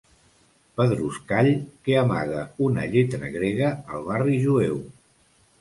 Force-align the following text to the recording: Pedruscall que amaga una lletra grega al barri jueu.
Pedruscall 0.79 1.49
que 1.89 1.99
amaga 2.01 2.41
una 2.69 2.87
lletra 2.97 3.31
grega 3.39 3.71
al 3.97 4.11
barri 4.11 4.41
jueu. 4.49 4.85